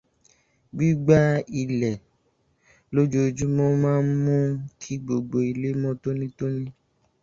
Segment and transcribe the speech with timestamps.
[0.75, 1.17] Gbígbá
[1.61, 2.01] ilẹ̀
[2.93, 4.35] lójojúmọ́ máa n mú
[4.79, 6.69] kí gbogbo ilé mọ́ tónítóní